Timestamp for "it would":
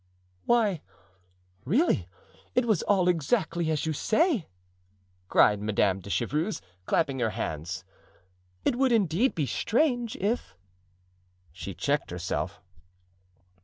8.65-8.91